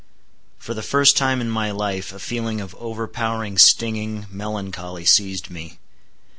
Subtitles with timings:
[0.57, 5.77] For the first time in my life a feeling of overpowering stinging melancholy seized me.